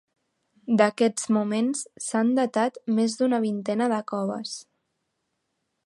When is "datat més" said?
2.39-3.19